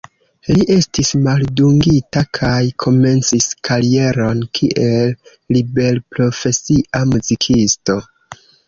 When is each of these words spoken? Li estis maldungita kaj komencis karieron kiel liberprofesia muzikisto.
Li 0.51 0.63
estis 0.75 1.11
maldungita 1.27 2.23
kaj 2.39 2.63
komencis 2.85 3.51
karieron 3.69 4.43
kiel 4.61 5.15
liberprofesia 5.59 7.09
muzikisto. 7.15 8.03